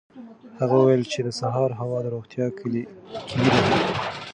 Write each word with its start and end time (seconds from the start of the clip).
هغه 0.59 0.75
وویل 0.77 1.03
چې 1.11 1.19
د 1.23 1.29
سهار 1.39 1.69
هوا 1.79 1.99
د 2.03 2.05
روغتیا 2.15 2.45
کلي 2.59 2.83
ده. 2.87 2.91